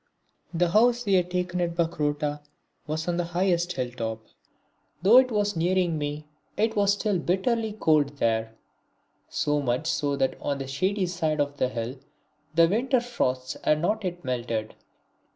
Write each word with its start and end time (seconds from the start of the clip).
The 0.51 0.69
house 0.71 1.05
we 1.05 1.13
had 1.13 1.29
taken 1.29 1.61
at 1.61 1.75
Bakrota 1.75 2.39
was 2.87 3.07
on 3.07 3.17
the 3.17 3.23
highest 3.23 3.73
hill 3.73 3.91
top. 3.91 4.25
Though 5.03 5.19
it 5.19 5.29
was 5.29 5.55
nearing 5.55 5.99
May 5.99 6.25
it 6.57 6.75
was 6.75 6.93
still 6.93 7.19
bitterly 7.19 7.73
cold 7.73 8.17
there, 8.17 8.55
so 9.29 9.61
much 9.61 9.85
so 9.85 10.15
that 10.15 10.41
on 10.41 10.57
the 10.57 10.65
shady 10.65 11.05
side 11.05 11.39
of 11.39 11.57
the 11.57 11.69
hill 11.69 11.99
the 12.55 12.67
winter 12.67 12.99
frosts 12.99 13.57
had 13.63 13.79
not 13.79 14.03
yet 14.03 14.25
melted. 14.25 14.73